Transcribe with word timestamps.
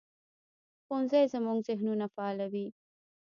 ښوونځی 0.83 1.23
زموږ 1.33 1.57
ذهنونه 1.67 2.05
فعالوي 2.13 2.67